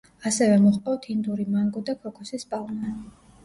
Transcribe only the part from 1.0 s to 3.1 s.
ინდური მანგო და ქოქოსის პალმა.